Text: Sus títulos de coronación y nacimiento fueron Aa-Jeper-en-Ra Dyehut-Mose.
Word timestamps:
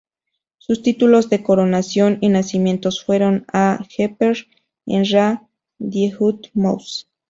Sus 0.57 0.81
títulos 0.81 1.29
de 1.29 1.43
coronación 1.43 2.17
y 2.21 2.29
nacimiento 2.29 2.89
fueron 2.91 3.45
Aa-Jeper-en-Ra 3.53 5.47
Dyehut-Mose. 5.77 7.05